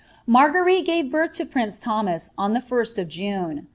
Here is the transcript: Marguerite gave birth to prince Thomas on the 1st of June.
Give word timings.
Marguerite 0.25 0.87
gave 0.87 1.11
birth 1.11 1.33
to 1.33 1.45
prince 1.45 1.77
Thomas 1.77 2.31
on 2.35 2.53
the 2.53 2.59
1st 2.59 2.97
of 2.97 3.07
June. 3.07 3.67